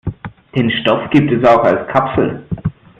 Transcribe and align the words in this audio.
Den 0.55 0.71
Stoff 0.81 1.11
gibt 1.11 1.31
es 1.31 1.47
auch 1.47 1.63
als 1.63 1.87
Kapsel. 1.89 2.41